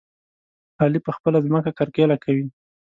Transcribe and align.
علي 0.81 0.99
په 1.05 1.11
خپله 1.17 1.37
ځمکه 1.45 1.71
کرکيله 1.79 2.17
کوي. 2.23 2.45